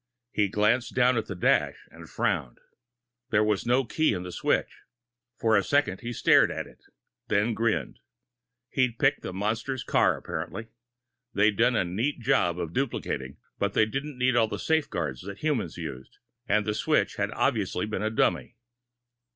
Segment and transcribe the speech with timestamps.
[0.31, 2.57] He glanced down at the dash, and frowned.
[3.29, 4.79] There was no key in the switch.
[5.37, 6.79] For a second, he stared at it, and
[7.27, 7.99] then grinned.
[8.71, 10.69] He'd picked a monster's car, apparently
[11.35, 15.43] they'd done a neat job of duplicating, but they didn't need all the safeguards that
[15.43, 18.55] humans used, and the switch had obviously been a dummy.